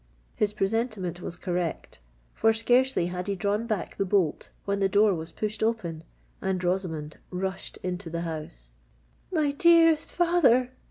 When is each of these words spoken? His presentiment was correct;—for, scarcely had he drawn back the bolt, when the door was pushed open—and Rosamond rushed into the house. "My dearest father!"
His 0.35 0.51
presentiment 0.51 1.21
was 1.21 1.35
correct;—for, 1.35 2.53
scarcely 2.53 3.05
had 3.05 3.27
he 3.27 3.35
drawn 3.35 3.67
back 3.67 3.97
the 3.97 4.03
bolt, 4.03 4.49
when 4.65 4.79
the 4.79 4.89
door 4.89 5.13
was 5.13 5.31
pushed 5.31 5.61
open—and 5.61 6.63
Rosamond 6.63 7.19
rushed 7.29 7.77
into 7.83 8.09
the 8.09 8.21
house. 8.21 8.71
"My 9.31 9.51
dearest 9.51 10.11
father!" 10.11 10.71